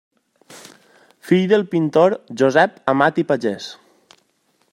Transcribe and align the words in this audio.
Fill 1.27 1.43
del 1.51 1.67
pintor 1.75 2.17
Josep 2.43 2.83
Amat 2.95 3.25
i 3.25 3.27
Pagès. 3.33 3.73